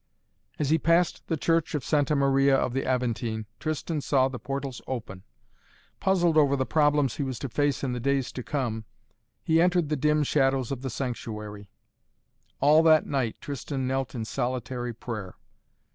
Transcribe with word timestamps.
As 0.57 0.71
he 0.71 0.79
passed 0.79 1.27
the 1.27 1.37
church 1.37 1.75
of 1.75 1.85
Santa 1.85 2.15
Maria 2.15 2.55
of 2.55 2.73
the 2.73 2.87
Aventine, 2.87 3.45
Tristan 3.59 4.01
saw 4.01 4.29
the 4.29 4.39
portals 4.39 4.81
open. 4.87 5.21
Puzzled 5.99 6.37
over 6.37 6.55
the 6.55 6.65
problems 6.65 7.17
he 7.17 7.23
was 7.23 7.37
face 7.37 7.83
in 7.83 7.93
the 7.93 7.99
days 7.99 8.31
to 8.31 8.41
come, 8.41 8.85
he 9.43 9.61
entered 9.61 9.89
the 9.89 9.95
dim 9.95 10.23
shadows 10.23 10.71
of 10.71 10.81
the 10.81 10.89
sanctuary. 10.89 11.69
All 12.59 12.81
that 12.81 13.05
night 13.05 13.35
Tristan 13.41 13.85
knelt 13.85 14.15
in 14.15 14.25
solitary 14.25 14.91
prayer. 14.91 15.35